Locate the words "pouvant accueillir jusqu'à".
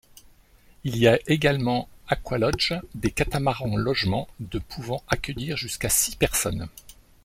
4.57-5.89